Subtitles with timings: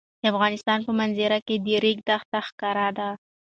[0.21, 3.09] د افغانستان په منظره کې د ریګ دښتې ښکاره ده.